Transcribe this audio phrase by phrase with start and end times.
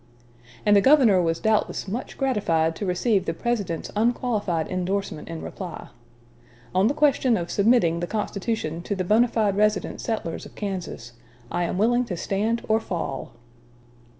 [0.65, 5.89] And the governor was doubtless much gratified to receive the President's unqualified indorsement in reply:
[6.73, 11.13] "On the question of submitting the constitution to the bona fide resident settlers of Kansas,
[11.51, 13.33] I am willing to stand or fall."